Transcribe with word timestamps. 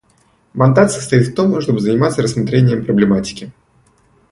Мандат 0.55 0.89
состоит 0.91 1.27
в 1.27 1.35
том, 1.35 1.61
чтобы 1.61 1.79
заниматься 1.79 2.23
рассмотрением 2.23 2.83
проблематики. 2.83 3.51